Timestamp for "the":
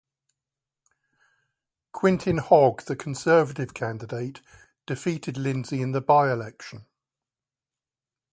2.87-2.95, 5.91-6.01